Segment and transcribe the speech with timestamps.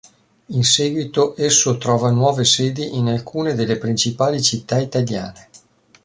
[0.47, 5.49] In seguito esso trova nuove sedi in alcune delle principali città italiane.